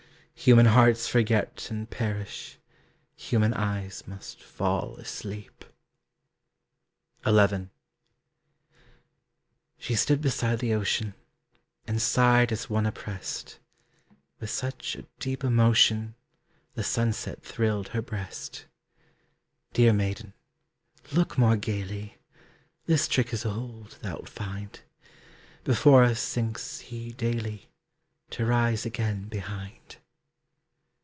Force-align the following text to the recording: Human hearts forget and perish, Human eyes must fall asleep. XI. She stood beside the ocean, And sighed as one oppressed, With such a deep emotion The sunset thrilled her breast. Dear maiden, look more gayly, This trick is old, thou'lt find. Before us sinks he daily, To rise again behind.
Human 0.33 0.65
hearts 0.65 1.07
forget 1.07 1.67
and 1.69 1.87
perish, 1.87 2.57
Human 3.15 3.53
eyes 3.53 4.07
must 4.07 4.41
fall 4.41 4.95
asleep. 4.97 5.63
XI. 7.23 7.69
She 9.77 9.93
stood 9.93 10.19
beside 10.19 10.57
the 10.57 10.73
ocean, 10.73 11.13
And 11.85 12.01
sighed 12.01 12.51
as 12.51 12.71
one 12.71 12.87
oppressed, 12.87 13.59
With 14.39 14.49
such 14.49 14.95
a 14.95 15.03
deep 15.19 15.43
emotion 15.43 16.15
The 16.73 16.83
sunset 16.83 17.43
thrilled 17.43 17.89
her 17.89 18.01
breast. 18.01 18.65
Dear 19.73 19.93
maiden, 19.93 20.33
look 21.11 21.37
more 21.37 21.55
gayly, 21.55 22.17
This 22.87 23.07
trick 23.07 23.31
is 23.31 23.45
old, 23.45 23.99
thou'lt 24.01 24.27
find. 24.27 24.79
Before 25.63 26.03
us 26.03 26.19
sinks 26.19 26.79
he 26.79 27.11
daily, 27.11 27.69
To 28.31 28.43
rise 28.47 28.87
again 28.87 29.27
behind. 29.27 29.97